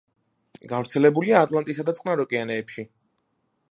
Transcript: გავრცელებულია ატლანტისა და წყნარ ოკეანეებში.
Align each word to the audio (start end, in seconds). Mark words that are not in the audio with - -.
გავრცელებულია 0.71 1.43
ატლანტისა 1.49 1.87
და 1.91 1.97
წყნარ 2.01 2.27
ოკეანეებში. 2.27 2.91